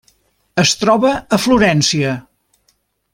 Es 0.61 0.71
troba 0.83 1.11
a 1.37 1.39
Florència. 1.45 2.15